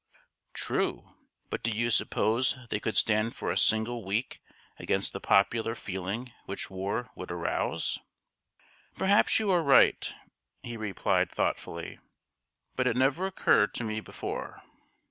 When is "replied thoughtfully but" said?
10.75-12.87